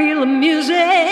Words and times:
feel 0.00 0.20
the 0.20 0.26
music. 0.26 1.09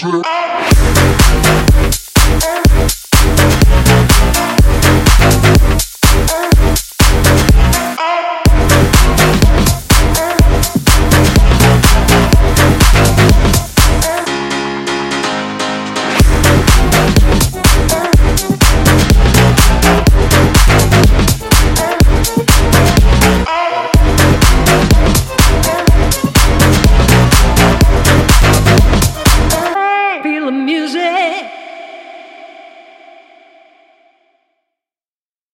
sure. 0.00 0.22
Bebé. 31.20 31.59